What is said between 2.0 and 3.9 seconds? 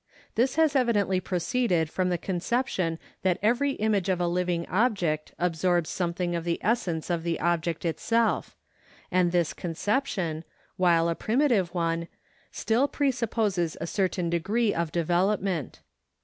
the conception that every